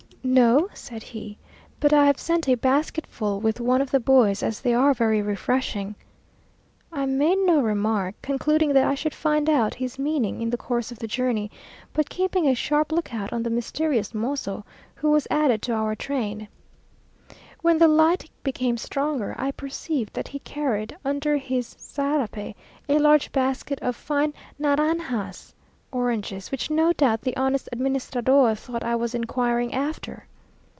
"No," 0.23 0.69
said 0.75 1.01
he, 1.01 1.39
"but 1.79 1.91
I 1.93 2.05
have 2.05 2.19
sent 2.19 2.47
a 2.47 2.53
basketful 2.53 3.39
with 3.39 3.59
one 3.59 3.81
of 3.81 3.89
the 3.89 3.99
boys, 3.99 4.43
as 4.43 4.61
they 4.61 4.71
are 4.71 4.93
very 4.93 5.19
refreshing." 5.19 5.95
I 6.93 7.07
made 7.07 7.39
no 7.39 7.59
remark, 7.59 8.13
concluding 8.21 8.71
that 8.73 8.85
I 8.85 8.93
should 8.93 9.15
find 9.15 9.49
out 9.49 9.73
his 9.73 9.97
meaning 9.97 10.39
in 10.39 10.51
the 10.51 10.57
course 10.57 10.91
of 10.91 10.99
the 10.99 11.07
journey, 11.07 11.49
but 11.91 12.07
keeping 12.11 12.47
a 12.47 12.53
sharp 12.53 12.91
look 12.91 13.11
out 13.15 13.33
on 13.33 13.41
the 13.41 13.49
mysterious 13.49 14.13
mozo, 14.13 14.63
who 14.93 15.09
was 15.09 15.27
added 15.31 15.63
to 15.63 15.73
our 15.73 15.95
train. 15.95 16.47
When 17.63 17.79
the 17.79 17.87
light 17.87 18.29
became 18.43 18.77
stronger, 18.77 19.33
I 19.39 19.49
perceived 19.49 20.13
that 20.13 20.27
he 20.27 20.37
carried 20.39 20.95
under 21.03 21.35
his 21.37 21.75
sarape 21.79 22.53
a 22.87 22.99
large 22.99 23.31
basket 23.31 23.79
of 23.81 23.95
fine 23.95 24.35
naranjas 24.59 25.55
(oranges), 25.93 26.51
which 26.51 26.69
no 26.69 26.93
doubt 26.93 27.19
the 27.19 27.35
honest 27.35 27.67
administrador 27.73 28.55
thought 28.55 28.81
I 28.81 28.95
was 28.95 29.13
inquiring 29.13 29.73
after. 29.73 30.25